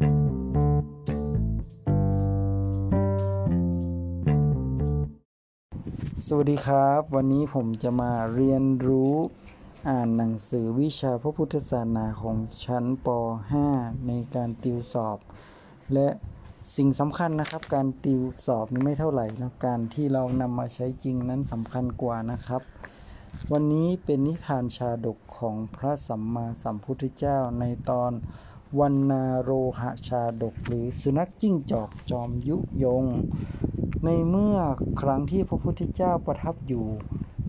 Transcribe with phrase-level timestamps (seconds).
[0.00, 9.14] สวัสดีครับ วันนี้ผมจะมาเรียนรู้
[9.88, 13.08] อ่านหนังสือวิชาพระพุทธศาสนาของชั้นป
[13.58, 15.18] .5 ในการติวสอบ
[15.94, 16.08] และ
[16.76, 22.62] สิ่งสำคัญนะครับ การติวสอบนี่ไม่เท่าไหร่นะการที่เรานำมาใช้จริงนั้นสำคัญกว่านะครับ
[23.52, 28.12] วันนี้เป็นนิทานชาดกของพระสัมมาสัมพุทธเจ้าในตอน
[28.78, 29.50] วันนาโร
[29.80, 33.04] หชาดกหรือสุนัขจิ้งจอกจอมยุยง
[34.04, 34.58] ในเมื่อ
[35.00, 36.86] ครั้งที่พระพุทธเจ้าประทับอยู่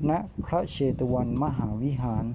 [0.09, 0.11] ณ
[0.45, 2.25] พระเชตวันมหาวิหาร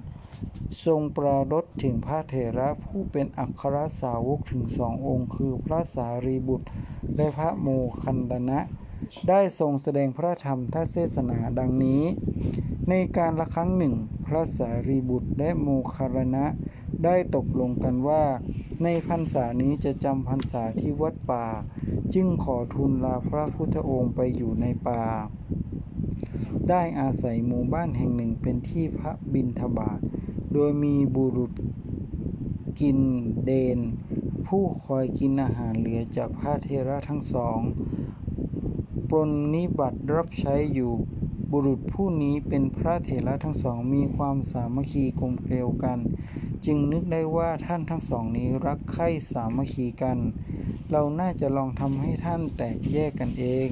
[0.85, 6.67] ทรงปรารถถึงพระเถระผู้เป็นอัครสาวกถึงสององค์คือพระสารีบุตร
[7.15, 8.59] และพระโมคคันดนะ
[9.29, 12.03] ได้ทรงแสดงพระธรรมทัศเทศนาดังนี้
[12.89, 13.93] ในการละครั้งหนึ่ง
[14.25, 16.45] พระสารีบุตรและโมคคัลลนะ
[17.03, 18.23] ได้ตกลงกันว่า
[18.83, 21.47] ในพรรษานี้จะจำพรรษาที่วัดป่า
[22.13, 25.03] จึงขอทูลลาพระพุทธองค์ไปอยู่ในป่า
[26.69, 29.99] ได้อาศัยหมู่บ้านแห่งหนึ่งเป็นที่พระบิณฑบาต
[30.53, 31.51] โดยมีบุรุษ
[32.79, 32.99] กิน
[33.45, 33.79] เดน
[34.47, 37.59] ผู้คอยกินอาหารเหลือจากพระเทระทั้งสอง
[39.09, 40.91] ปรนนิบัติรับใช้อยู่
[41.51, 45.99] บุรุษผู้นี้เป็นพระเถระทั้งสองมีความสามัคคีกลมเกลียวกัน
[46.65, 50.17] จึงนึกได้ว่าท่านทั้งสองนี้รักใคร่สามัคคีกัน
[50.91, 53.67] เราน่าจะลองทำให้ท่านแตกแยกกันเอง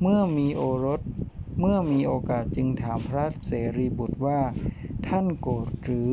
[0.00, 1.00] เมื่อมีโอรส
[1.60, 4.40] เมื่อมีโอกาสจึงถามพระเสรีบุตรว่า
[5.08, 6.12] ท่านโกรธหรือ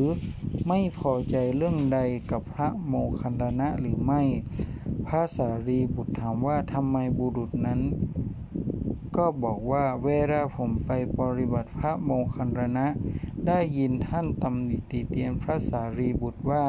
[0.68, 1.98] ไม่พอใจเรื่องใด
[2.30, 4.22] กับพระโมคคัลลนะหรือไม่
[5.06, 7.80] พระสารีบุตรถามว่าทำไมบุรุษนั้น
[9.16, 12.86] ก็บอกว่าเวลาผมไปปฏิบัติพระโมคคัลลนะ
[13.46, 16.66] ได้ยินท่านตำหนิติเตียนพระสารีบุตรว่า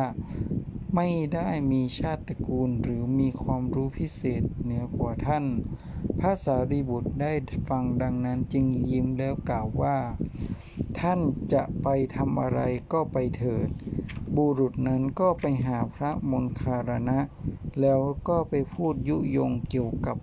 [0.95, 5.45] ไม่ได้มีชาติตระกูลหรือมีความรู้พิเศษเหนือกว่าท่าน
[6.19, 7.33] พระสารีบุตรได้
[7.69, 9.97] ฟังดังนั้นจึงยิ้มแล้วกล่าวว่า
[11.00, 11.19] ท่าน
[11.53, 12.59] จะไปทำอะไร
[12.94, 13.67] ก็ไปเถิด
[14.35, 17.19] บุรุษนั้นก็ไปหาพระมนคารณะ
[17.81, 20.17] แล้วก็ไปพูดยุยงเกี่ยวกับ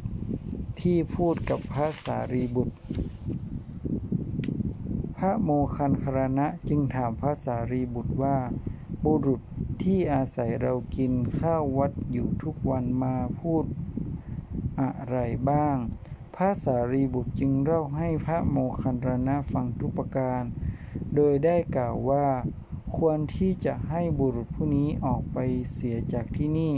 [0.81, 2.75] ที่พูดกับพระสารีบุตร
[5.25, 8.37] พระโมคคัลคารณะจึงถามพระสารีบุตรว่า
[9.05, 9.41] บุรุษ
[9.83, 13.65] ที่อาศัยเรากินข้าววัดอยู่ทุกวันมาพูด
[14.81, 15.17] อะไร
[15.51, 15.77] บ้าง
[16.37, 20.43] พระสารีบุตรจึงเล่าให้พระโมคคัลลานะฟังทุกประการ
[21.15, 22.27] โดยได้กล่าวว่า
[22.97, 25.39] ควรที่จะให้บุรุษผู้นี้ออกไป
[25.73, 26.75] เสียจากที่นี่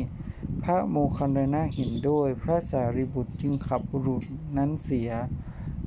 [0.62, 4.22] พระโมคคัลลานะเห็นด้วย พระสารีบุตรจึงขับบุรุษ
[4.56, 5.10] นั้นเสีย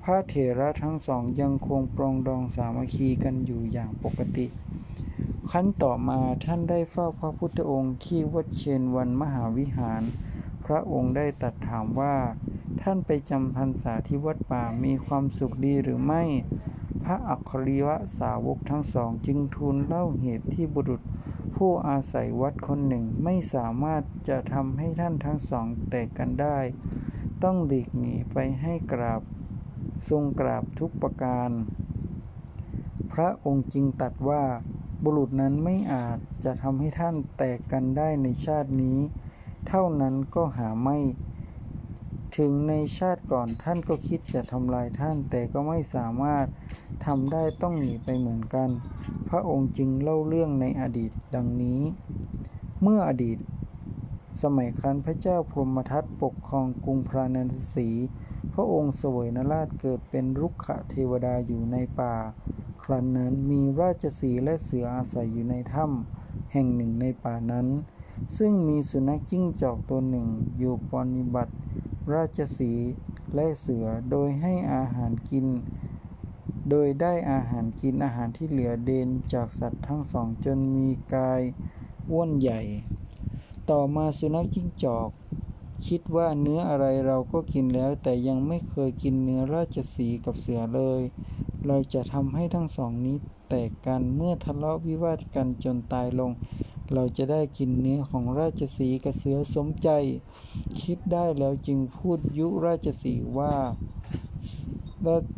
[0.08, 4.46] พระเถระทั้งสองยังคงปรองดองสามัคคีกันอยู่อย่างปกติ
[5.52, 10.02] ขั้นต่อมาท่านได้เฝ้าพระพุทธองค์ที่วัดเชนวันมหาวิหาร
[10.66, 12.16] พระองค์ได้ตรัสถามว่า
[12.82, 16.24] ท่านไปจำพรรษาที่วัดป่ามีความสุขดีหรือไม่
[17.04, 17.88] พระอัคริว
[18.20, 21.02] สาวกทั้งสองจึงทูลเล่าเหตุที่บุรุษ
[21.56, 26.58] ผู้อาศัยวัดคนหนึ่งไม่สามารถจะทำให้ท่านทั้งสองแตกกันได้
[27.44, 29.22] ต้องหลีกหนีไปให้กราบ
[30.10, 31.50] ทรงกราบทุกประการ
[33.14, 34.44] พระองค์จึงตรัสว่า
[35.04, 39.00] บุรุษนั้นไม่อาจจะทำให้ท่านแตกกันได้ในชาตินี้
[39.68, 40.98] เท่านั้นก็หาไม่
[42.38, 46.48] ถึงในชาติก่อนท่านก็คิดจะทำลายท่านแต่ก็ไม่สามารถ
[47.06, 48.70] ทำได้ต้องหนีไปเหมือนกัน
[49.30, 51.82] พระองค์จึงเล่าเรื่องในอดีตดังนี้
[52.82, 53.38] เมื่ออดีต
[54.42, 57.38] สมัยครั้นพระเจ้าพรหมทัตปกครองกรุงพราณ
[57.76, 57.90] สี
[58.58, 62.16] พระองค์เสวยนราชเกิดเป็นรุกขเทวดาอยู่ในป่า
[62.84, 67.68] ครั้นนั้นมีราชสีและเสืออาศัยอยู่ในถ้ำแห่งหนึ่งในป่านั้น
[68.38, 70.28] ซึ่งมีสุนัขจิ้งจอกตัวหนึ่ง
[70.58, 71.54] อยู่ปฏิบัติ
[72.14, 72.74] ราชสี
[73.36, 75.48] และเสือโดยให้อาหารกิน
[76.70, 81.42] โดยได้อาหารกินอาหารที่เหลือเดนจากสัตว์ทั้งสองจนมีกาย
[82.10, 82.62] อ้วนใหญ่
[83.70, 85.10] ต่อมาสุนัขจิ้งจอก
[85.88, 91.01] คิดว่าเนื้ออะไรเราก็กินแล้ว แต่ยังไม่เคยกินเนื้อราชสีกับเสือเลย
[91.68, 93.18] เราจะทำให้ทั้งสองนี้
[93.50, 96.31] แตกกันเมื่อทะเลาะวิวาทกันจนตายลง
[96.94, 99.89] เราจะได้กินเนื้อของราชสีกับเสือสมใจ
[100.81, 103.56] คิดได้แล้วจึงพูดยุราชสีว่า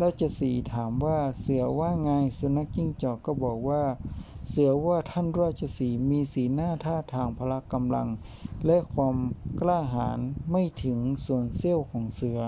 [0.02, 3.84] ราชสีถามว่าเสือว่าไงสุนัขจิ้งจอกก็บอกว่า
[4.50, 8.10] เสือว่าท่านราชสีมีสีหน้าท่าทางพละกำลัง
[8.66, 9.16] และความ
[9.60, 10.20] กล้าหาญ
[10.52, 12.40] ไม่ถึงส่วนเสี้ยวของเสือ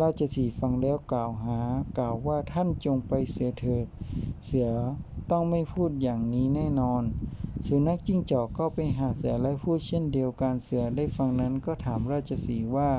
[0.00, 1.60] ราชสีฟังแล้วกล่าวหา
[1.98, 3.86] กล่าวว่าท่านจงไปเสียเถิด
[4.44, 4.70] เสือ
[5.30, 7.02] ต้องไม่พูดอย่างนี้แน่นอน
[7.66, 12.90] สุนัขจิ้งจอกก็ไปหาเสือและพูดเช่นเดียวกันเสือได้ฟังนั้นก็ถามราชสีว่า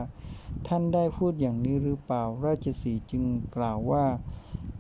[0.68, 3.24] ท่านได้พูดอย่างนี้หรือเปล่าราชสีจึง
[3.56, 4.06] กล่าวว่า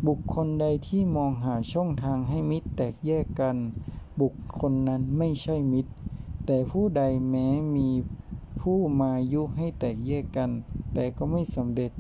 [0.07, 3.57] บุคคลใดที่มองหาช่องทางให้มิตรแตกแยกกัน
[4.21, 5.91] บุคคลนั้นไม่ใช่มิตร
[6.45, 7.89] แต่ผู้ใดแม้มี
[8.61, 10.51] ผู้มายุให้แตกแยกกัน
[10.93, 11.91] แต่ก็ไม่สำเร็จ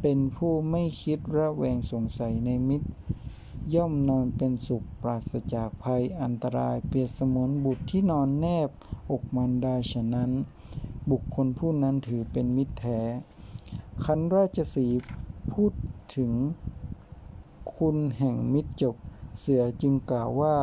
[0.00, 2.88] เป็นผู้ไม่คิดระแวงสงสัยในมิตร
[3.74, 8.70] ย่อมนอนเป็นสุขปราศจากภัยอันตรายเปรียบเสมือนบุตรที่นอนแนบ
[9.10, 10.30] อกมารดาฉะนั้น
[11.10, 13.00] บุคคลผู้นั้นถือเป็นมิตรแท้
[14.04, 14.98] คันราชสีห์
[15.52, 15.72] พูด
[16.16, 16.32] ถึง
[17.78, 18.96] คุณแห่งมิตรจบ
[19.38, 20.56] เสือจึงกล่าวว่า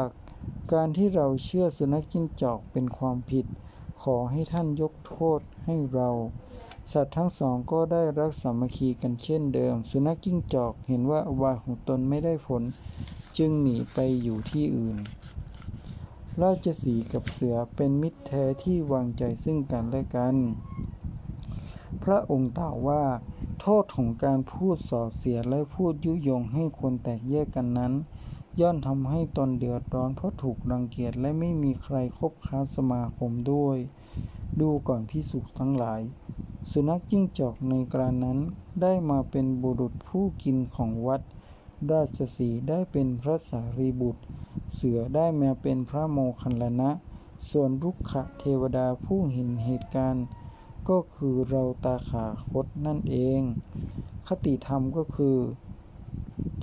[0.73, 3.45] การที่เราเชื่อสุนัขจิ้งจอกเป็นความผิด
[4.01, 6.09] ขอให้ท่านยกโทษให้เรา
[6.91, 12.63] สัตว์ทั้งสองก็ได้รักสามัคคีกันเช่นเดิม สุนัขจิ้งจอกเห็นว่าอวายของตนไม่ได้ผล
[13.37, 14.97] จึงหนีไปอยู่ที่อื่น
[16.41, 20.35] ราชสีกับเสือเป็นมิตรแท้ที่วางใจซึ่งกันและกัน
[22.03, 23.03] พระองค์กล่าวว่า
[23.65, 27.93] โทษของการพูดส่อเสียดและพูดยุยงให้คนแตกแยกกันนั้น
[28.59, 33.77] ย่อมทำให้ตนเดือดร้อนเพราะถูกรังเกียจและไม่มีใครคบค้าสมาคมด้วย
[34.61, 36.01] ดูก่อนพิสุทั้งหลาย
[36.71, 38.39] สุนัขจิ้งจอกในกรานั้น
[38.81, 41.21] ได้มาเป็นบุรุษผู้กินของวัด
[41.91, 44.23] ราชสีได้เป็นพระสารีบุตร
[44.73, 46.91] เสือได้มาเป็นพระโมคคัลลนะ
[47.49, 50.25] ส่วนรุกขะเทวดาผู้เห็นเหตุการณ์
[50.89, 53.41] ก็คือเราตาขาคตนั่นเอง
[54.27, 55.37] คติธรรมก็คือ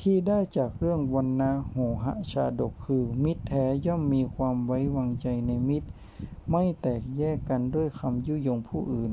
[0.00, 5.88] ที่ได้จากเรื่องวันนะโหหะชาดกคือ มิตรแท้ย่อมมีความไว้วางใจในมิตร
[6.50, 9.12] ไม่แตกแยกกันด้วยคำยุยงผู้อื่น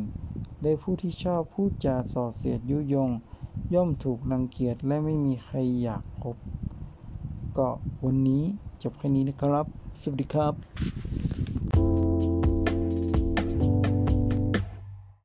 [0.62, 3.10] และผู้ที่ชอบพูดจาส่อเสียดยุยง
[3.74, 6.38] ย่อมถูกรังเกียจและไม่มีใครอยากคบ
[7.58, 7.70] ก็
[8.06, 8.44] วันนี้
[8.82, 9.66] จบแค่นี้นะครับ
[10.02, 11.07] สวัสดีครับ